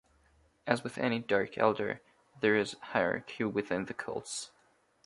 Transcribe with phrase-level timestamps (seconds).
[0.65, 1.99] As with any Dark Eldar,
[2.39, 4.49] there is hierarchy within the cults.